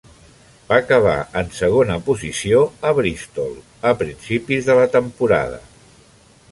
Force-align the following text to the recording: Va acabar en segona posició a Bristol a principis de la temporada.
Va 0.69 0.77
acabar 0.83 1.17
en 1.41 1.51
segona 1.57 1.97
posició 2.07 2.63
a 2.91 2.95
Bristol 3.01 3.53
a 3.93 3.93
principis 4.03 4.71
de 4.71 4.81
la 4.83 4.91
temporada. 4.99 5.63